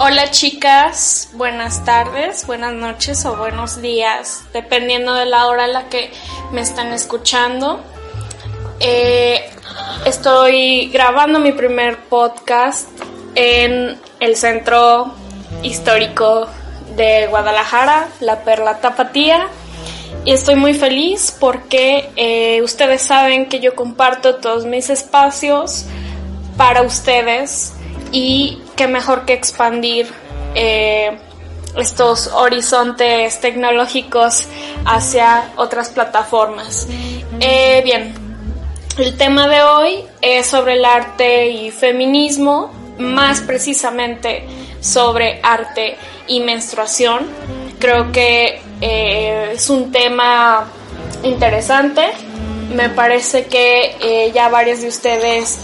[0.00, 5.88] Hola chicas, buenas tardes, buenas noches o buenos días, dependiendo de la hora a la
[5.88, 6.12] que
[6.52, 7.80] me están escuchando.
[8.78, 9.50] Eh,
[10.04, 12.88] estoy grabando mi primer podcast
[13.34, 15.14] en el centro
[15.64, 16.46] histórico
[16.94, 19.48] de Guadalajara, la Perla Tapatía.
[20.24, 25.86] Y estoy muy feliz porque eh, ustedes saben que yo comparto todos mis espacios
[26.56, 27.72] para ustedes
[28.12, 30.06] y qué mejor que expandir
[30.54, 31.18] eh,
[31.76, 34.44] estos horizontes tecnológicos
[34.86, 36.86] hacia otras plataformas.
[37.40, 38.14] Eh, bien,
[38.96, 44.46] el tema de hoy es sobre el arte y feminismo, más precisamente
[44.80, 45.96] sobre arte
[46.28, 47.26] y menstruación.
[47.80, 50.68] Creo que eh, es un tema
[51.24, 52.02] interesante.
[52.72, 55.58] Me parece que ya varios de ustedes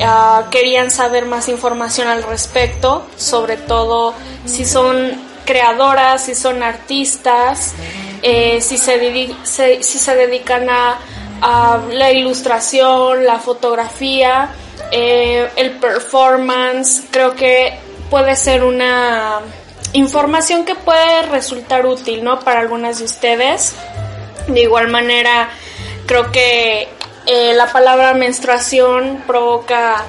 [0.00, 5.12] Ah, querían saber más información al respecto, sobre todo si son
[5.44, 7.74] creadoras, si son artistas,
[8.22, 10.98] eh, si, se si se dedican a,
[11.90, 14.48] la ilustración, la fotografía,
[14.90, 17.02] eh, el performance.
[17.10, 17.78] Creo que
[18.08, 19.40] puede ser una
[19.92, 22.40] información que puede resultar útil, ¿no?
[22.40, 23.74] Para algunas de ustedes.
[24.48, 25.50] De igual manera,
[26.06, 26.88] creo que
[27.26, 30.04] eh, la palabra menstruación provoca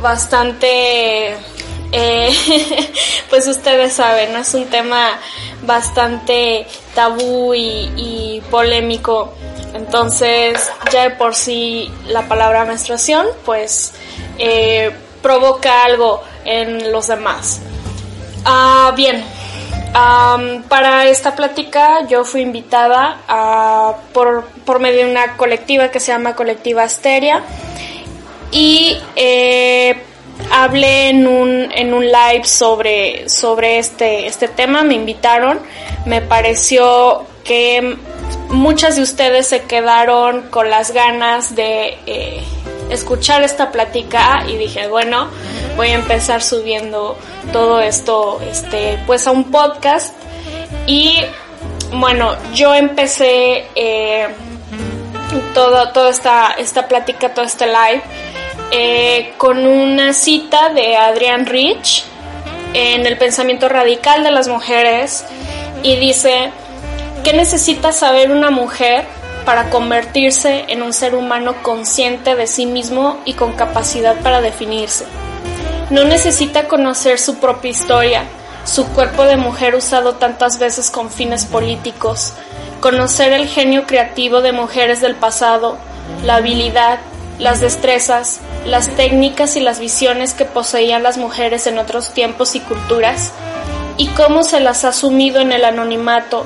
[0.00, 1.36] bastante,
[1.92, 2.90] eh,
[3.30, 5.18] pues ustedes saben, es un tema
[5.62, 9.32] bastante tabú y, polémico.
[9.74, 13.92] Entonces, ya de por sí la palabra menstruación, pues
[14.38, 14.90] eh,
[15.22, 17.60] provoca algo en los demás.
[18.44, 19.24] Ah, bien,
[20.68, 23.18] para esta plática yo fui invitada
[24.12, 27.42] por, por, medio de una colectiva que se llama Colectiva Asteria.
[28.52, 29.96] Y eh,
[30.50, 35.60] hablé en un, en un live sobre, sobre este, este tema, me invitaron,
[36.06, 37.96] me pareció que
[38.48, 42.42] muchas de ustedes se quedaron con las ganas de eh,
[42.90, 45.28] escuchar esta plática y dije, bueno,
[45.76, 47.16] voy a empezar subiendo
[47.52, 50.14] todo esto este, pues a un podcast.
[50.86, 51.20] Y
[51.92, 54.28] bueno, yo empecé eh,
[55.54, 58.02] todo, toda esta, esta plática, todo este live
[58.72, 62.04] eh, con una cita de Adrian Rich
[62.72, 65.24] en el pensamiento radical de las mujeres
[65.82, 66.50] y dice,
[67.24, 69.04] ¿qué necesita saber una mujer
[69.44, 75.04] para convertirse en un ser humano consciente de sí mismo y con capacidad para definirse?
[75.90, 78.24] No necesita conocer su propia historia,
[78.64, 82.32] su cuerpo de mujer usado tantas veces con fines políticos,
[82.80, 85.76] conocer el genio creativo de mujeres del pasado,
[86.24, 86.98] la habilidad,
[87.38, 92.60] las destrezas, las técnicas y las visiones que poseían las mujeres en otros tiempos y
[92.60, 93.32] culturas,
[93.96, 96.44] y cómo se las ha sumido en el anonimato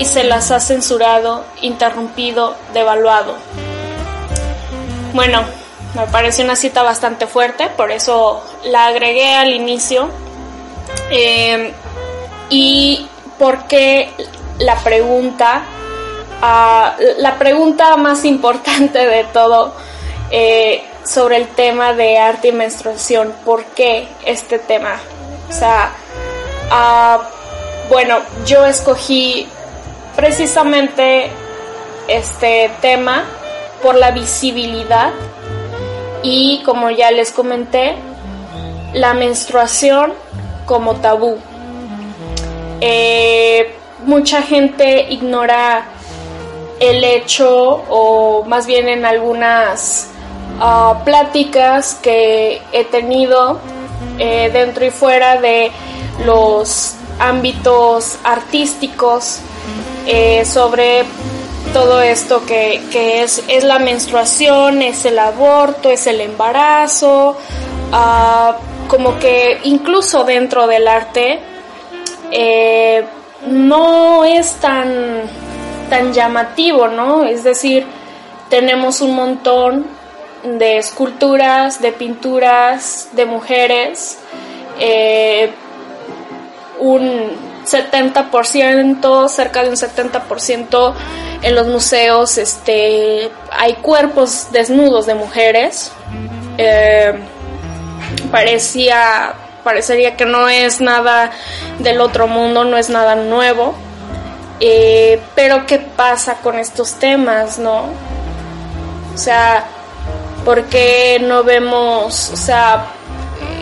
[0.00, 3.36] y se las ha censurado, interrumpido, devaluado.
[5.12, 5.44] Bueno,
[5.94, 10.08] me parece una cita bastante fuerte, por eso la agregué al inicio.
[11.10, 11.74] Eh,
[12.48, 13.06] y
[13.38, 14.08] porque
[14.58, 15.64] la pregunta,
[16.40, 19.74] ah, la pregunta más importante de todo
[20.30, 24.98] eh, sobre el tema de arte y menstruación, ¿por qué este tema?
[25.50, 25.92] O sea,
[26.70, 27.20] ah,
[27.90, 29.46] bueno, yo escogí
[30.20, 31.30] precisamente
[32.06, 33.24] este tema
[33.82, 35.12] por la visibilidad
[36.22, 37.94] y como ya les comenté,
[38.92, 40.12] la menstruación
[40.66, 41.38] como tabú.
[42.82, 45.86] Eh, mucha gente ignora
[46.80, 50.08] el hecho o más bien en algunas
[50.60, 53.58] ah, pláticas que he tenido
[54.18, 55.72] eh, dentro y fuera de
[56.26, 59.40] los ámbitos artísticos
[60.06, 61.04] eh, sobre
[61.72, 62.82] todo esto que,
[63.22, 67.36] es, es, la menstruación, es el aborto, es el embarazo,
[67.92, 68.56] ah,
[68.88, 71.38] como que incluso dentro del arte
[72.32, 73.04] eh,
[73.46, 75.22] no es tan,
[75.88, 77.24] tan llamativo, ¿no?
[77.24, 77.86] Es decir,
[78.48, 79.86] tenemos un montón
[80.42, 84.18] de esculturas, de pinturas, de mujeres,
[84.80, 85.50] eh,
[86.80, 90.94] un 70%, cerca de un 70%
[91.42, 95.92] en los museos este, hay cuerpos desnudos de mujeres.
[96.58, 97.14] Eh,
[98.30, 99.34] parecía,
[99.64, 101.30] parecería que no es nada
[101.78, 103.74] del otro mundo, no es nada nuevo.
[104.60, 107.84] Eh, pero ¿qué pasa con estos temas, no?
[109.14, 109.64] O sea,
[110.44, 112.86] ¿por qué no vemos, o sea,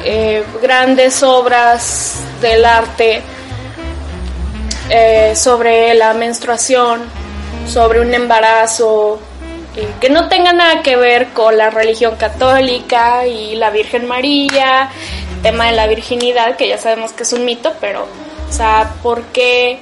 [0.05, 3.23] eh, grandes obras del arte
[4.91, 7.03] eh, sobre la menstruación,
[7.67, 9.19] sobre un embarazo,
[9.77, 14.91] eh, que no tenga nada que ver con la religión católica y la Virgen María,
[15.37, 18.07] el tema de la virginidad, que ya sabemos que es un mito, pero,
[18.49, 19.81] o sea, ¿por qué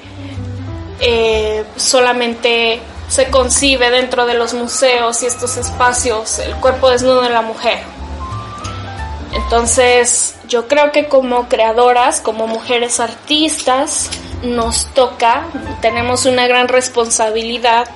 [1.77, 7.43] solamente se concibe dentro de los museos y estos espacios el cuerpo desnudo de la
[7.43, 7.79] mujer?
[9.33, 14.11] Entonces, yo creo que como creadoras, como mujeres artistas,
[14.43, 15.47] nos toca,
[15.81, 17.89] tenemos una gran responsabilidad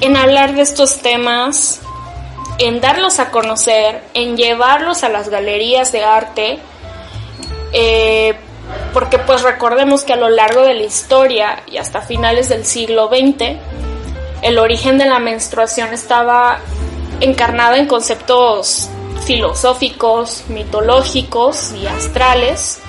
[0.00, 1.80] en hablar de estos temas,
[2.58, 6.58] en darlos a conocer, en llevarlos a las galerías de arte,
[7.72, 8.36] eh,
[8.92, 13.08] porque pues recordemos que a lo largo de la historia y hasta finales del siglo
[13.08, 13.56] XX,
[14.42, 16.60] el origen de la menstruación estaba
[17.20, 18.88] encarnado en conceptos
[19.24, 22.80] filosóficos, mitológicos y astrales,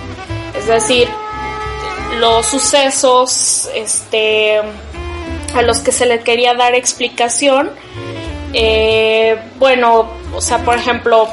[0.55, 1.07] es decir,
[2.19, 4.59] los sucesos este,
[5.55, 7.71] a los que se le quería dar explicación.
[8.53, 11.27] Eh, bueno, o sea, por ejemplo,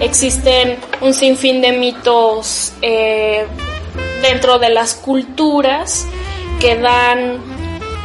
[0.00, 3.46] existen un sinfín de mitos eh,
[4.22, 6.06] dentro de las culturas
[6.60, 7.40] que dan,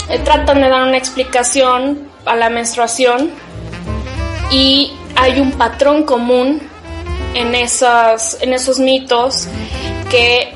[0.09, 3.31] eh, tratan de dar una explicación a la menstruación
[4.51, 6.61] y hay un patrón común
[7.33, 9.47] en, esas, en esos mitos
[10.09, 10.53] que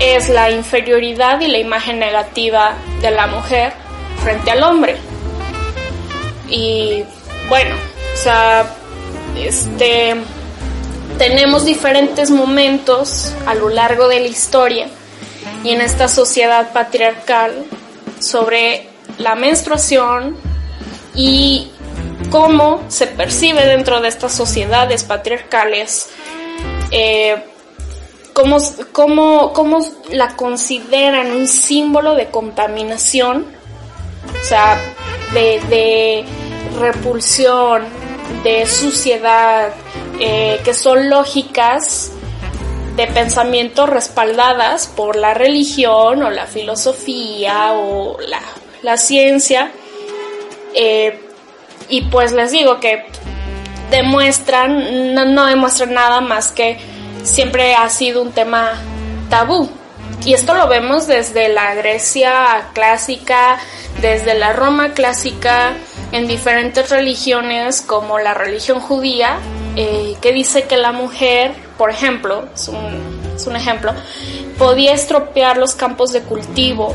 [0.00, 3.72] es la inferioridad y la imagen negativa de la mujer
[4.22, 4.96] frente al hombre.
[6.48, 7.04] Y
[7.48, 7.74] bueno,
[8.14, 8.66] o sea,
[9.36, 10.16] este
[11.18, 14.88] tenemos diferentes momentos a lo largo de la historia
[15.62, 17.64] y en esta sociedad patriarcal
[18.18, 18.88] sobre
[19.18, 20.36] la menstruación
[21.14, 21.70] y
[22.30, 26.08] cómo se percibe dentro de estas sociedades patriarcales,
[26.90, 27.44] eh,
[28.34, 33.46] cómo, cómo, la consideran un símbolo de contaminación,
[34.40, 34.78] o sea,
[35.32, 36.24] de,
[36.78, 37.84] repulsión,
[38.42, 39.72] de suciedad,
[40.20, 42.10] eh, que son lógicas
[42.96, 48.18] de pensamiento respaldadas por la religión o la filosofía o
[48.82, 49.70] la, ciencia.
[50.74, 51.20] Eh,
[51.88, 53.04] y pues les digo que
[53.90, 56.78] demuestran, no, demuestran nada más que
[57.24, 58.80] siempre ha sido un tema
[59.28, 59.68] tabú.
[60.24, 63.58] Y esto lo vemos desde la Grecia clásica,
[64.00, 65.74] desde la Roma clásica,
[66.12, 69.38] en diferentes religiones como la religión judía,
[69.76, 73.92] eh, que dice que la mujer, por ejemplo, es un, ejemplo,
[74.56, 76.94] podía estropear los campos de cultivo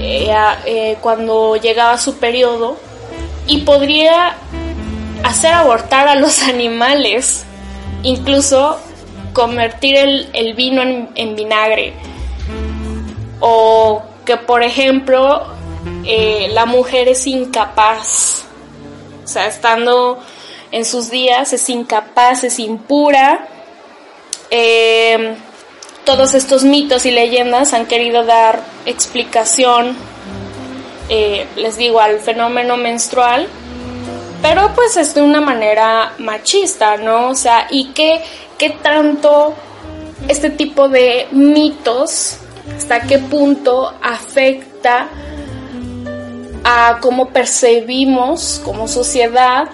[0.00, 2.78] eh, eh, cuando llegaba su periodo
[3.46, 4.36] y podría
[5.22, 7.44] hacer abortar a los animales,
[8.02, 8.80] incluso
[9.38, 11.92] convertir el, vino en, vinagre.
[13.38, 15.46] O que, por ejemplo,
[16.04, 18.44] eh, la mujer es incapaz,
[19.24, 20.18] o sea, estando
[20.72, 23.46] en sus días es incapaz, es impura.
[24.50, 25.36] Eh,
[26.04, 29.96] todos estos mitos y leyendas han querido dar explicación
[31.10, 33.48] eh, les digo, al fenómeno menstrual,
[34.42, 37.28] pero pues es de una manera machista, ¿no?
[37.28, 38.22] O sea, y qué,
[38.58, 39.54] qué tanto
[40.26, 42.38] este tipo de mitos,
[42.76, 45.08] hasta qué punto afecta
[46.64, 49.68] a cómo percibimos como sociedad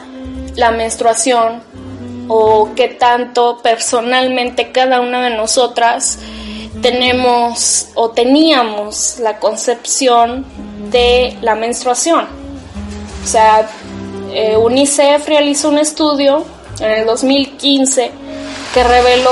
[0.55, 1.63] la menstruación
[2.29, 6.19] o qué tanto personalmente cada una de nosotras
[6.83, 10.45] tenemos o teníamos la concepción
[10.91, 12.27] de la menstruación.
[13.23, 13.69] O sea,
[14.33, 16.45] eh, UNICEF realizó un estudio
[16.81, 18.24] en el 2015
[18.75, 19.31] que reveló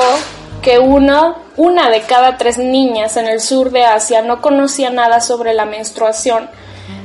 [0.63, 5.21] que una, una de cada tres niñas en el sur de Asia no conocía nada
[5.21, 6.49] sobre la menstruación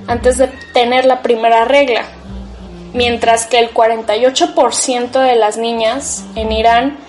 [0.06, 2.06] antes de tener la primera regla,
[2.94, 7.00] mientras que el 48% de las niñas en Irán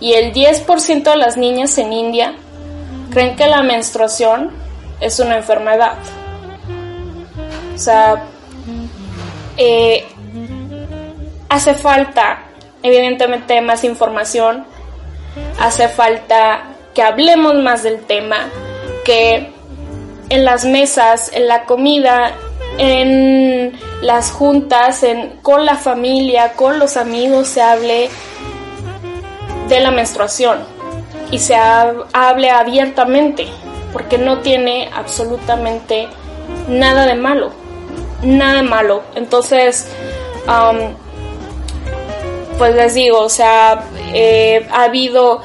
[0.00, 2.34] y el 10% de las niñas en India
[3.10, 4.52] creen que la menstruación
[5.00, 5.98] es una enfermedad.
[7.74, 8.24] O sea,
[9.58, 10.06] eh,
[11.50, 12.44] hace falta,
[12.82, 14.64] evidentemente, más información,
[15.58, 18.48] hace falta que hablemos más del tema,
[19.04, 19.52] que
[20.28, 22.32] en las mesas, en la comida,
[22.78, 23.72] en
[24.02, 28.08] las juntas, en, con la familia, con los amigos, se hable
[29.68, 30.60] de la menstruación
[31.30, 33.46] y se hable abiertamente,
[33.92, 36.08] porque no tiene absolutamente
[36.68, 37.62] nada de malo
[38.22, 39.02] nada malo.
[39.14, 39.88] Entonces,
[42.58, 45.42] pues les digo, o sea, eh, ha habido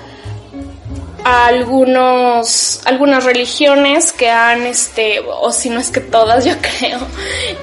[1.23, 6.99] algunos, algunas religiones que han, este, o si no es que todas, yo creo,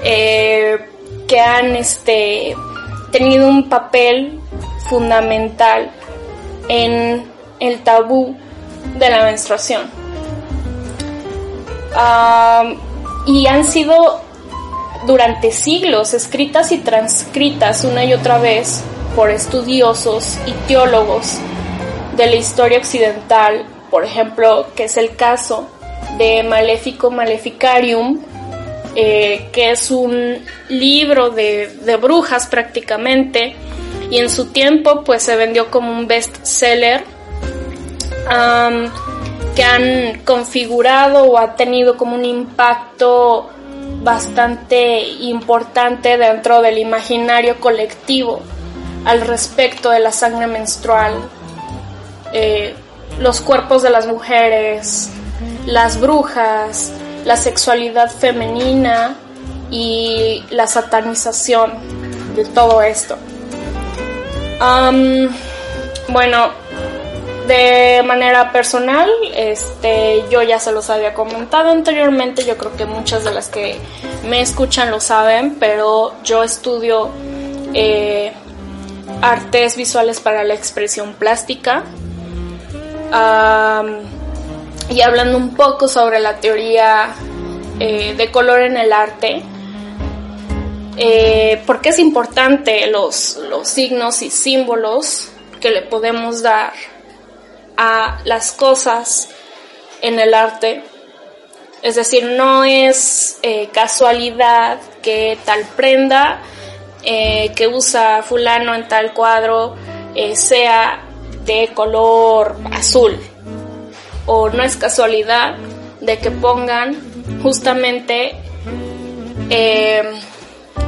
[0.02, 0.78] eh,
[1.26, 2.54] que han este,
[3.10, 4.40] tenido un papel
[4.88, 5.90] fundamental
[6.68, 7.24] en
[7.60, 8.36] el tabú
[8.98, 9.90] de la menstruación.
[13.26, 14.20] y han sido
[15.06, 18.82] durante siglos escritas y transcritas una y otra vez
[19.14, 21.38] por estudiosos y teólogos
[22.16, 25.68] de la historia occidental, por ejemplo, que es el caso
[26.18, 28.20] de Malefico Maleficarium,
[28.96, 33.54] eh, que es un libro de, brujas prácticamente,
[34.10, 37.02] y en su tiempo pues se vendió como un bestseller
[39.56, 43.50] que han configurado o ha tenido como un impacto
[44.02, 48.42] bastante importante dentro del imaginario colectivo
[49.04, 51.14] al respecto de la sangre menstrual,
[52.32, 52.74] eh,
[53.18, 55.10] los cuerpos de las mujeres,
[55.66, 56.92] las brujas,
[57.24, 59.16] la sexualidad femenina
[59.70, 61.72] y la satanización
[62.34, 63.16] de todo esto.
[66.08, 66.50] bueno,
[67.46, 73.24] de manera personal, este, yo ya se los había comentado anteriormente, yo creo que muchas
[73.24, 73.78] de las que
[74.26, 77.10] me escuchan lo saben, pero yo estudio
[77.74, 78.32] eh,
[79.22, 81.84] artes visuales para la expresión plástica.
[84.90, 87.14] y hablando un poco sobre la teoría
[87.80, 89.42] eh, de color en el arte,
[90.96, 95.30] eh, porque es importante los, los signos y símbolos
[95.60, 96.72] que le podemos dar
[97.76, 99.28] a las cosas
[100.02, 100.84] en el arte.
[101.82, 106.40] Es decir, no es eh, casualidad que tal prenda
[107.04, 109.74] eh, que usa fulano en tal cuadro
[110.14, 111.04] eh, sea
[111.44, 113.18] de color azul.
[114.26, 115.56] O no es casualidad
[116.00, 116.96] de que pongan
[117.42, 118.36] justamente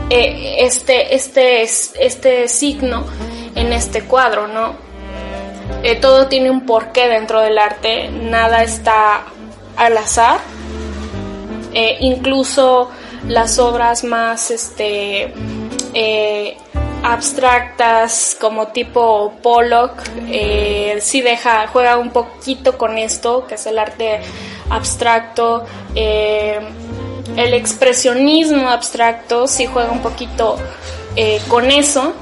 [0.09, 3.05] este, este, este signo
[3.55, 4.87] en este cuadro, ¿no?
[5.83, 9.25] Eh, todo tiene un porqué dentro del arte, nada está
[9.77, 10.41] al azar.
[11.73, 12.91] Eh, incluso
[13.29, 15.33] las obras más este,
[15.99, 16.57] eh,
[17.03, 20.03] abstractas como tipo Pollock
[21.01, 24.21] sí deja, juega un poquito con esto, que es el arte
[24.71, 25.65] abstracto.
[25.95, 30.59] el expresionismo abstracto sí juega un poquito
[31.49, 32.13] con eso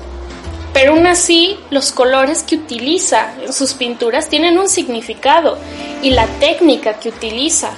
[0.74, 5.56] pero aún así los colores que utiliza en sus pinturas tienen un significado
[6.02, 7.70] y la técnica que utiliza.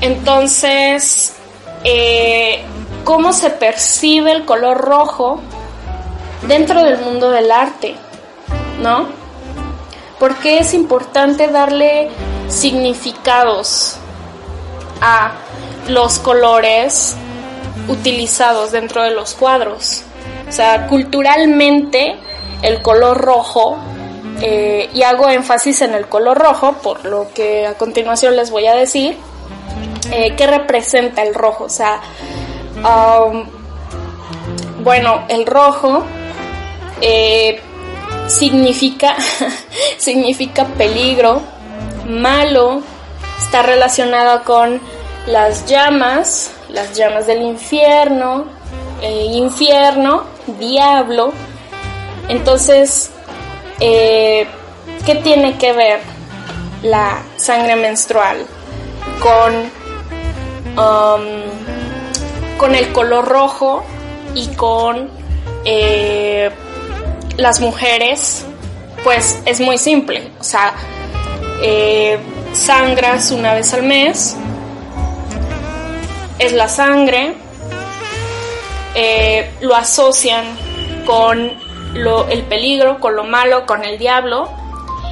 [0.00, 1.34] Entonces,
[1.82, 2.62] eh,
[3.04, 5.40] ¿cómo se percibe el color rojo
[6.46, 7.96] dentro del mundo del arte?
[8.80, 9.06] ¿No?
[10.18, 12.10] Porque es importante darle
[12.48, 13.96] significados
[15.00, 15.32] a
[15.88, 17.16] los colores
[17.88, 20.02] utilizados dentro de los cuadros.
[20.48, 22.16] O sea, culturalmente
[22.62, 23.78] el color rojo,
[24.40, 28.66] eh, y hago énfasis en el color rojo, por lo que a continuación les voy
[28.66, 29.16] a decir,
[30.10, 31.64] eh, ¿qué representa el rojo?
[31.64, 32.00] O sea,
[34.82, 36.04] bueno, el rojo
[37.00, 37.60] eh,
[38.26, 39.16] significa,
[39.98, 41.42] significa peligro,
[42.06, 42.82] malo,
[43.38, 44.80] está relacionado con
[45.26, 48.46] las llamas, las llamas del infierno,
[49.02, 50.24] infierno
[50.58, 51.32] diablo.
[52.28, 53.10] Entonces,
[53.80, 54.46] eh,
[55.04, 56.00] ¿qué tiene que ver
[56.82, 58.46] la sangre menstrual
[59.20, 59.70] con,
[62.58, 63.84] con el color rojo
[64.34, 65.10] y con
[65.64, 66.50] eh,
[67.36, 68.44] las mujeres?
[69.04, 70.74] Pues es muy simple, o sea,
[71.60, 72.18] eh,
[72.52, 74.36] sangras una vez al mes,
[76.38, 77.34] es la sangre,
[78.94, 80.44] eh, lo asocian
[81.04, 81.50] con
[82.30, 84.48] el peligro, con lo malo, con el diablo,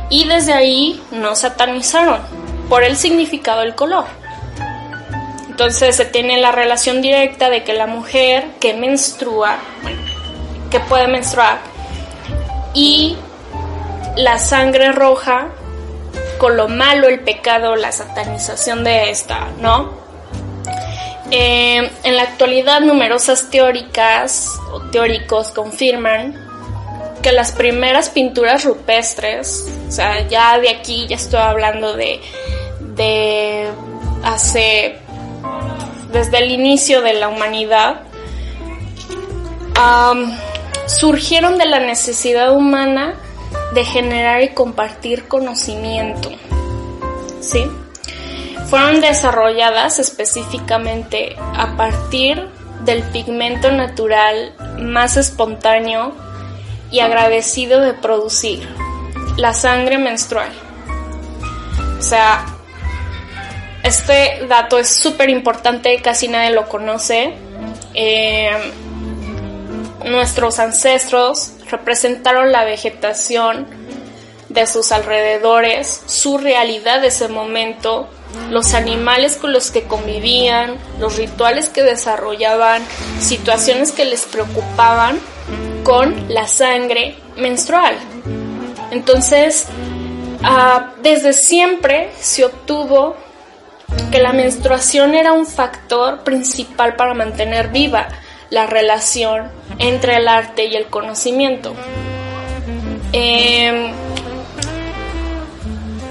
[0.09, 2.21] y desde ahí nos satanizaron
[2.69, 4.05] por el significado del color.
[5.61, 9.59] Entonces se tiene la relación directa de que la mujer que menstrua,
[10.71, 11.59] que puede menstruar,
[12.73, 13.19] y
[14.17, 15.49] la sangre roja
[16.39, 19.93] con lo malo, el pecado, la satanización de esta, ¿no?
[21.31, 26.43] Eh, en la actualidad numerosas teóricas o teóricos confirman
[27.21, 32.19] que las primeras pinturas rupestres, o sea, ya de aquí ya estoy hablando de,
[32.81, 33.69] de
[34.25, 35.00] hace,
[36.13, 38.03] desde el inicio de la humanidad,
[40.87, 43.15] surgieron de la necesidad humana
[43.75, 46.31] de generar y compartir conocimiento.
[47.41, 47.65] ¿Sí?
[48.69, 52.49] Fueron desarrolladas específicamente a partir
[52.85, 56.15] del pigmento natural más espontáneo
[56.91, 58.69] y agradecido de producir,
[59.37, 60.51] la sangre menstrual.
[61.99, 62.45] O sea,
[63.83, 67.35] este dato es súper importante, casi nadie lo conoce.
[67.95, 68.51] Eh,
[70.05, 73.67] nuestros ancestros representaron la vegetación
[74.49, 78.09] de sus alrededores, su realidad de ese momento,
[78.51, 82.83] los animales con los que convivían, los rituales que desarrollaban,
[83.21, 85.19] situaciones que les preocupaban
[85.85, 87.97] con la sangre menstrual.
[88.91, 89.67] Entonces,
[90.43, 93.17] ah, desde siempre se obtuvo
[94.11, 98.09] que la menstruación era un factor principal para mantener viva
[98.51, 101.75] la relación entre el arte y el conocimiento.
[103.13, 103.93] Em,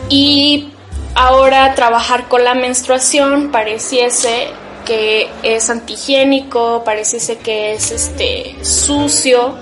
[0.10, 0.70] y
[1.16, 4.48] ahora trabajar con la menstruación pareciese
[4.86, 9.54] que es antihigiénico, pareciese que es este sucio,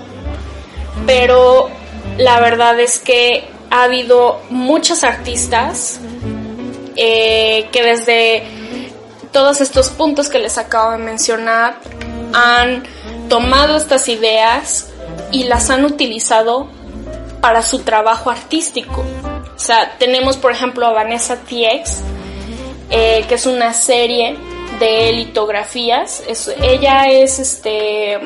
[1.06, 1.68] pero
[2.16, 6.00] la verdad es que ha habido muchos artistas
[7.00, 8.42] eh, que desde
[9.30, 11.76] todos estos puntos que les acabo de mencionar
[12.34, 12.82] han
[13.28, 14.90] tomado estas ideas
[15.30, 16.68] y las han utilizado
[17.40, 19.04] para su trabajo artístico.
[19.54, 21.98] O sea, tenemos por ejemplo a Vanessa TX,
[22.90, 24.36] eh, que es una serie
[24.80, 26.24] de litografías.
[26.60, 28.18] ella es este.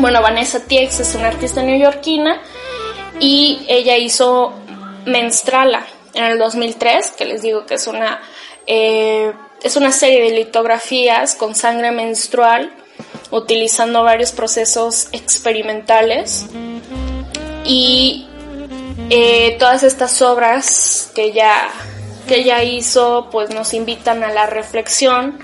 [0.00, 2.40] Bueno, Vanessa TX es una artista neoyorquina
[3.20, 4.54] y ella hizo
[5.06, 5.86] Menstrala
[6.18, 8.20] en el 2003, que les digo que es una.
[8.66, 9.32] Eh,
[9.62, 12.70] es una serie de litografías con sangre menstrual
[13.30, 16.46] utilizando varios procesos experimentales
[17.64, 18.28] y
[19.10, 21.68] eh, todas estas obras que ya,
[22.28, 25.38] que ella hizo pues nos invitan a la reflexión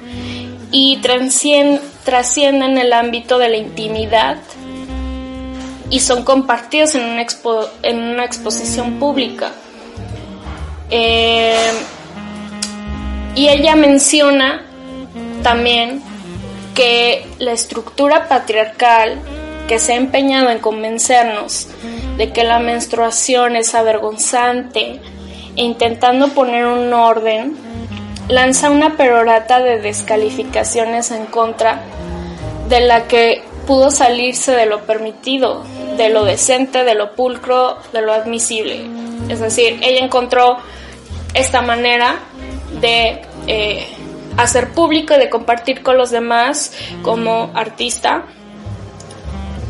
[0.70, 1.00] y
[2.04, 4.38] trascienden el ámbito de la intimidad
[5.90, 7.04] y son compartidos en
[7.98, 9.50] una exposición pública.
[10.90, 11.70] Eh,
[13.34, 14.62] y ella menciona
[15.42, 16.02] también
[16.74, 19.18] que la estructura patriarcal
[19.68, 21.68] que se ha empeñado en convencernos
[22.16, 25.00] de que la menstruación es avergonzante
[25.56, 27.56] e intentando poner un orden,
[28.28, 31.80] lanza una perorata de descalificaciones en contra
[32.68, 35.64] de la que pudo salirse de lo permitido,
[35.96, 39.03] de lo decente, de lo pulcro, de lo admisible.
[39.28, 40.58] Es decir, ella encontró
[41.34, 42.16] esta manera
[42.80, 43.86] de eh,
[44.36, 48.24] hacer público y de compartir con los demás como artista.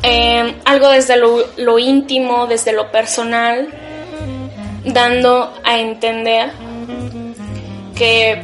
[0.03, 3.69] Eh, algo desde lo, íntimo, desde lo personal,
[4.85, 6.53] dando a entender
[7.95, 8.43] que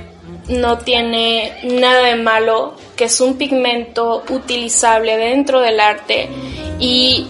[0.49, 6.29] no tiene nada de malo, que es un pigmento utilizable dentro del arte
[6.79, 7.27] y,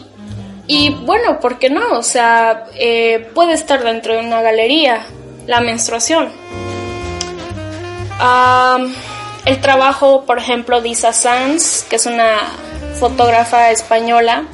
[0.73, 1.99] y bueno, ¿por qué no?
[1.99, 5.07] O sea, eh, puede estar dentro de una galería,
[5.47, 6.31] la menstruación
[9.47, 12.39] el trabajo, por ejemplo, de Isa Sanz, que es una
[12.99, 14.45] fotógrafa española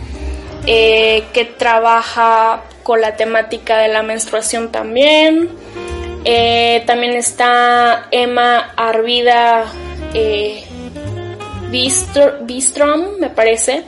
[0.66, 5.50] eh, que trabaja con la temática de la menstruación también.
[6.24, 9.64] Eh, también está Emma Arvida
[10.14, 10.64] eh,
[11.70, 13.84] Bistrom, me parece,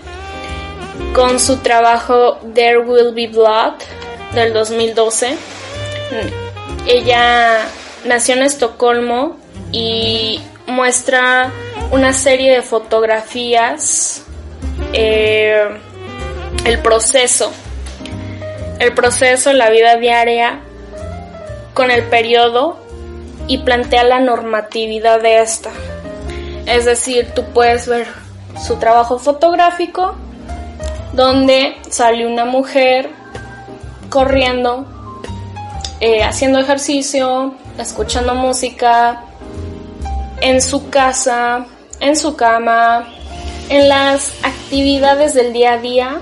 [1.14, 3.74] con su trabajo There Will Be Blood
[4.34, 5.36] del 2012.
[6.86, 7.60] Ella
[8.04, 9.36] nació en Estocolmo
[9.72, 11.50] y muestra
[11.90, 14.22] una serie de fotografías,
[14.92, 15.68] eh,
[16.64, 17.50] el proceso,
[18.78, 20.60] el proceso la vida diaria
[21.74, 22.78] con el periodo
[23.46, 25.70] y plantea la normatividad de esta.
[26.66, 28.06] Es decir, tú puedes ver
[28.66, 30.14] su trabajo fotográfico
[31.12, 33.10] donde sale una mujer
[34.08, 34.86] corriendo,
[36.00, 39.22] eh, haciendo ejercicio, escuchando música,
[40.40, 41.66] en su casa,
[42.00, 43.08] en su cama,
[43.68, 46.20] en las actividades del día a día,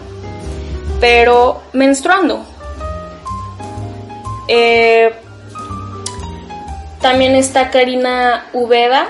[1.01, 2.45] pero menstruando.
[4.49, 5.13] Eh,
[7.01, 9.09] también está Karina Ubeda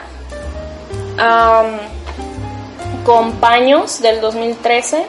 [3.05, 5.07] con Paños del 2013.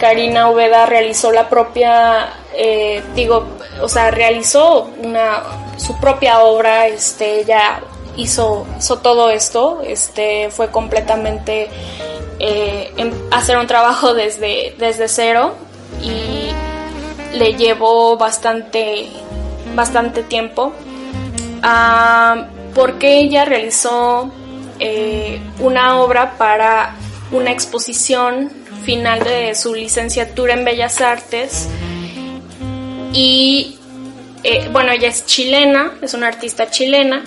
[0.00, 3.46] Karina Ubeda realizó la propia, eh, digo,
[3.82, 5.42] o sea, realizó una,
[5.76, 7.82] su propia obra, este, ella
[8.16, 8.66] hizo,
[9.02, 11.68] todo esto, este, fue completamente
[12.38, 15.54] eh, em, hacer un trabajo desde, desde cero
[16.02, 16.48] y
[17.36, 19.08] le llevó bastante,
[19.74, 20.72] bastante tiempo.
[21.62, 24.30] Ah, porque ella realizó
[24.78, 26.94] eh, una obra para
[27.32, 31.68] una exposición final de su licenciatura en Bellas Artes
[33.12, 33.78] y
[34.42, 37.22] eh, bueno, ella es chilena, es una artista chilena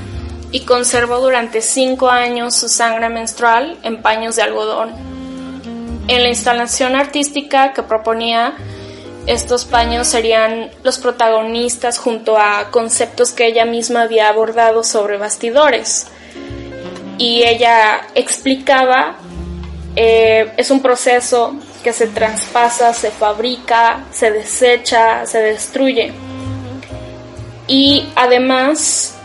[0.52, 4.92] y conservó durante cinco años su sangre menstrual en paños de algodón.
[6.08, 8.56] En la instalación artística que proponía,
[9.26, 16.08] estos paños serían los protagonistas junto a conceptos que ella misma había abordado sobre bastidores.
[17.18, 19.18] Y ella explicaba,
[19.96, 26.14] eh, es un proceso que se traspasa, se fabrica, se desecha, se destruye.
[27.68, 29.16] Y además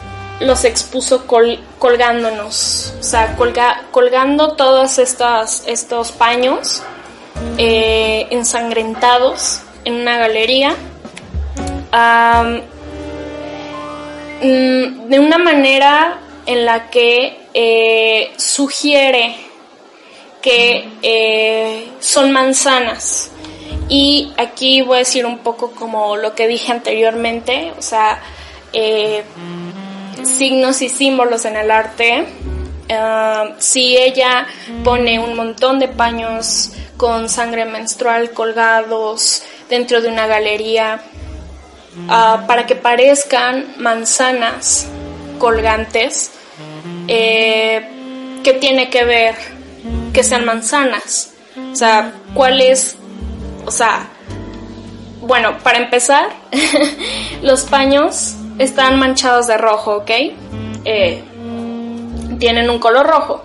[0.40, 1.26] los expuso
[1.78, 3.36] colgándonos, o sea,
[3.90, 6.82] colgando todos estos, estos paños
[7.56, 10.74] eh, ensangrentados en una galería.
[14.40, 19.47] Mm, de una manera en la que eh, sugiere
[20.42, 23.30] que eh, son manzanas.
[23.88, 28.20] Y aquí voy a decir un poco como lo que dije anteriormente, o sea,
[28.72, 29.24] eh,
[30.24, 32.26] signos y símbolos en el arte.
[33.58, 34.46] si ella
[34.84, 41.00] pone un montón de paños con sangre menstrual colgados dentro de una galería
[42.08, 44.86] ah, para que parezcan manzanas
[45.38, 46.32] colgantes,
[47.06, 49.57] eh, ¿qué tiene que ver
[50.12, 51.32] que sean manzanas?
[51.72, 52.98] O sea, ¿cuál es
[53.68, 54.08] o sea,
[55.20, 56.30] bueno, para empezar,
[57.42, 60.10] los paños están manchados de rojo, ¿ok?
[60.86, 61.22] Eh,
[62.38, 63.42] tienen un color rojo.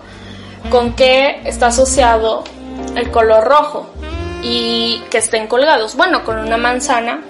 [0.70, 2.42] ¿Con qué está asociado
[2.96, 3.90] el color rojo?
[4.42, 5.94] Y que estén colgados.
[5.94, 7.20] Bueno, con una manzana.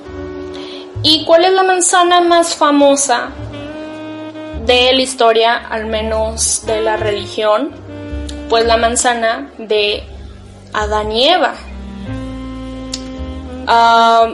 [1.03, 3.31] ¿Y cuál es la manzana más famosa
[4.67, 7.75] de la historia, al menos de la religión?
[8.55, 10.05] Pues la manzana de
[10.73, 11.55] Adán y Eva.
[13.67, 14.29] Ah,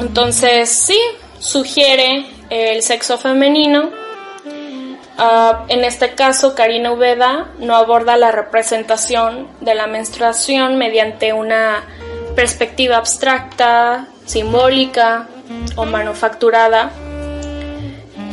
[0.00, 0.98] entonces, sí,
[1.38, 3.90] sugiere el sexo femenino.
[5.16, 11.84] Ah, en este caso, Karina Ubeda no aborda la representación de la menstruación mediante una
[12.34, 15.28] perspectiva abstracta, simbólica
[15.76, 16.90] o manufacturada.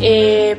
[0.02, 0.58] Eh,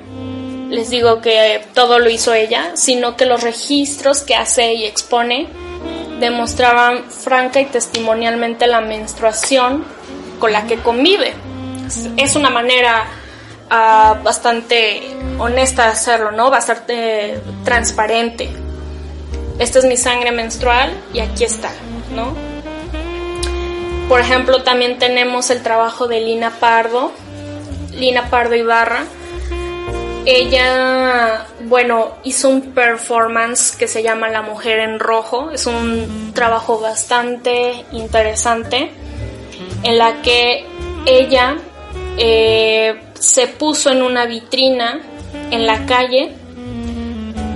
[0.74, 5.46] les digo que todo lo hizo ella, sino que los registros que hace y expone
[6.20, 9.84] demostraban franca y testimonialmente la menstruación
[10.38, 11.34] con la que convive.
[12.16, 13.04] Es una manera
[13.70, 15.02] ah, bastante
[15.38, 16.50] honesta de hacerlo, ¿no?
[16.50, 18.48] Bastante transparente.
[19.58, 21.70] Esta es mi sangre menstrual y aquí está,
[22.14, 22.34] ¿no?
[24.08, 27.12] Por ejemplo, también tenemos el trabajo de Lina Pardo,
[27.92, 29.04] Lina Pardo Ibarra,
[30.26, 35.50] ella, bueno, hizo un performance que se llama La Mujer en Rojo.
[35.50, 38.90] Es un trabajo bastante interesante
[39.82, 40.66] en la que
[41.04, 41.56] ella
[42.16, 45.00] eh, se puso en una vitrina
[45.50, 46.32] en la calle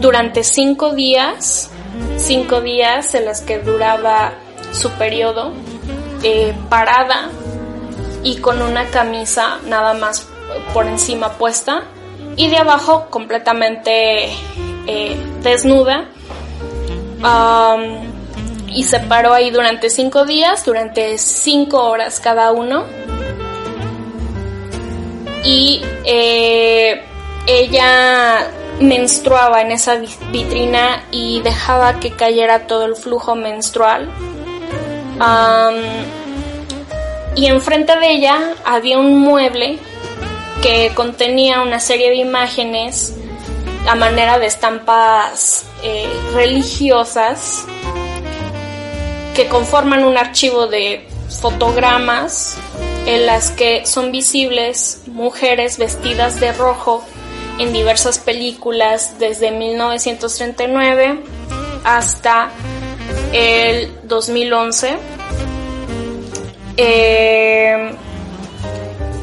[0.01, 1.71] durante cinco días,
[2.19, 4.35] cinco días en las que duraba
[4.73, 5.53] su periodo,
[6.23, 7.31] eh, parada
[8.23, 10.29] y con una camisa nada más
[10.75, 11.85] por encima puesta
[12.39, 14.31] y de abajo completamente
[14.87, 16.07] eh, desnuda.
[18.69, 22.85] y se paró ahí durante cinco días, durante cinco horas cada uno.
[25.45, 27.03] Y eh,
[27.47, 28.47] ella
[28.81, 29.97] menstruaba en esa
[30.31, 34.09] vitrina y dejaba que cayera todo el flujo menstrual.
[37.35, 39.81] y enfrente de ella había un mueble
[40.63, 43.15] que contenía una serie de imágenes
[43.89, 47.65] a manera de estampas eh, religiosas
[49.35, 51.07] que conforman un archivo de
[51.41, 52.57] fotogramas
[53.07, 57.05] en las que son visibles mujeres vestidas de rojo
[57.59, 61.21] en diversas películas desde 1939
[61.85, 62.51] hasta
[63.33, 64.97] el 2011.
[66.77, 67.93] Eh,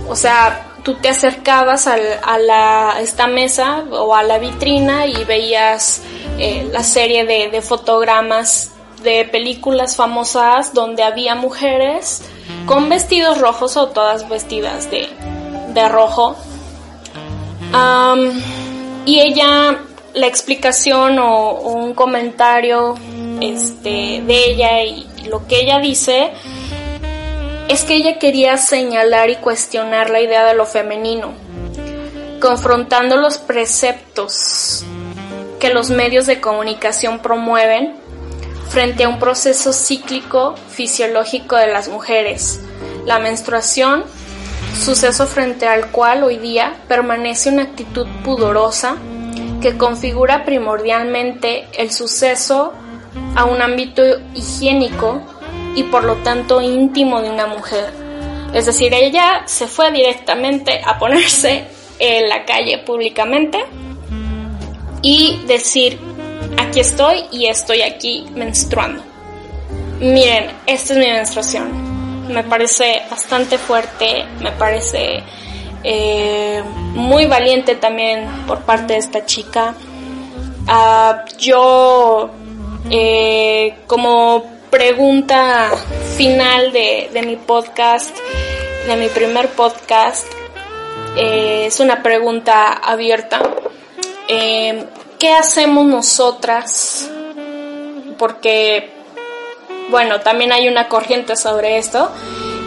[0.08, 1.98] o sea, tú te acercabas a,
[2.38, 6.04] la, esta mesa o a la vitrina y veías
[6.38, 8.72] eh, la serie de, fotogramas
[9.02, 12.22] de películas famosas donde había mujeres
[12.68, 16.36] con vestidos rojos o todas vestidas de, rojo.
[19.08, 19.80] y ella,
[20.14, 22.94] la explicación o, un comentario
[23.42, 26.32] este, de ella y lo que ella dice
[27.68, 31.34] es que ella quería señalar y cuestionar la idea de lo femenino,
[32.40, 34.84] confrontando los preceptos
[35.60, 37.96] que los medios de comunicación promueven
[38.70, 42.60] frente a un proceso cíclico fisiológico de las mujeres,
[43.06, 44.04] la menstruación,
[44.80, 48.98] suceso frente al cual hoy día permanece una actitud pudorosa
[49.62, 52.74] que configura primordialmente el suceso
[53.36, 55.22] a un ámbito higiénico
[55.76, 57.94] y por lo tanto íntimo de una mujer.
[58.54, 61.66] Es decir, ella se fue directamente a ponerse
[62.00, 63.66] en la calle públicamente
[65.02, 66.00] y decir,
[66.58, 69.04] aquí estoy y estoy aquí menstruando.
[70.00, 72.34] Miren, esta es mi menstruación.
[72.34, 75.24] Me parece bastante fuerte, me parece
[75.84, 79.76] eh, muy valiente también por parte de esta chica.
[80.68, 82.32] Ah, yo,
[82.90, 85.72] eh, como pregunta
[86.18, 88.14] final de, mi podcast,
[88.86, 90.28] de mi primer podcast,
[91.16, 93.40] eh, es una pregunta abierta.
[94.28, 97.10] ¿Qué hacemos nosotras?
[98.18, 98.92] Porque,
[99.90, 102.12] bueno, también hay una corriente sobre esto,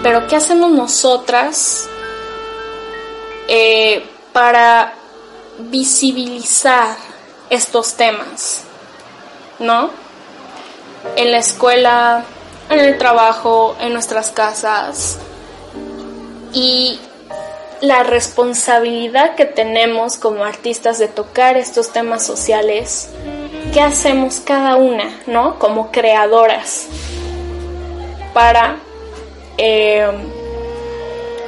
[0.03, 1.91] pero ¿qué hacemos nosotras
[3.49, 4.95] eh, para
[5.59, 6.97] visibilizar
[7.51, 8.63] estos temas,
[9.59, 10.08] ¿no?
[11.17, 12.25] En la escuela,
[12.71, 15.19] en el trabajo, en nuestras casas.
[16.53, 16.99] Y
[17.81, 23.11] la responsabilidad que tenemos como artistas de tocar estos temas sociales,
[23.73, 25.59] ¿qué hacemos cada una, ¿no?
[25.59, 26.87] Como creadoras
[28.33, 28.77] para
[29.59, 30.07] eh,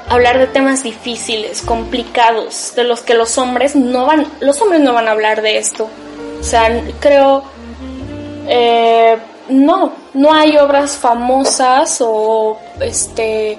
[0.09, 4.93] hablar de temas difíciles, complicados, de los que los hombres no van, los hombres no
[4.93, 5.89] van a hablar de esto.
[6.41, 7.45] O sea, creo,
[8.49, 9.17] eh,
[9.51, 13.59] no, no hay obras famosas o este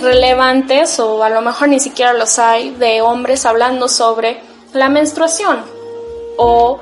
[0.00, 4.40] relevantes o a lo mejor ni siquiera los hay de hombres hablando sobre
[4.72, 5.64] la menstruación
[6.36, 6.80] o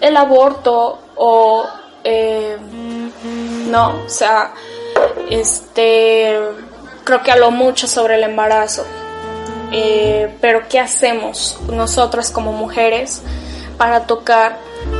[0.00, 1.64] el aborto o
[2.04, 2.56] eh,
[3.68, 4.52] no, o sea,
[5.28, 6.38] este
[7.04, 8.84] creo que habló mucho sobre el embarazo.
[9.72, 13.22] Eh, pero ¿qué hacemos nosotras como mujeres
[13.76, 14.58] para tocar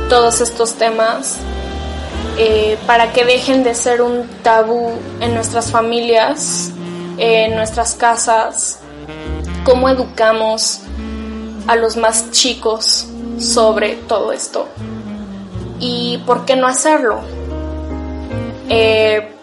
[0.09, 1.37] todos estos temas?
[2.39, 6.71] Eh, para que dejen de ser un tabú en nuestras familias,
[7.17, 8.79] en nuestras casas,
[9.63, 10.81] cómo educamos
[11.65, 13.07] a los más chicos
[13.39, 14.67] sobre todo esto
[15.79, 17.21] y por qué no hacerlo.
[18.69, 19.33] Eh,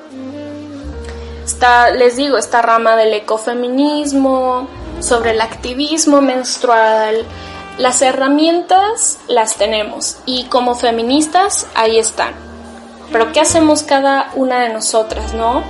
[1.96, 4.68] les digo, esta rama del ecofeminismo,
[5.00, 7.24] sobre el activismo menstrual,
[7.78, 12.43] las herramientas las tenemos y como feministas ahí están.
[13.14, 15.62] Pero ¿qué hacemos cada una de nosotras, no?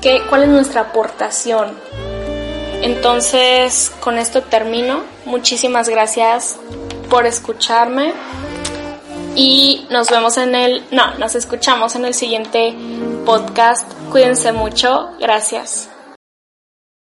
[0.00, 1.78] ¿Qué, ¿Cuál es nuestra aportación?
[2.80, 5.02] Entonces, con esto termino.
[5.26, 6.56] Muchísimas gracias
[7.10, 8.14] por escucharme
[9.36, 12.74] y nos vemos en el, no, nos escuchamos en el siguiente
[13.26, 13.86] podcast.
[14.10, 15.10] Cuídense mucho.
[15.20, 15.90] Gracias.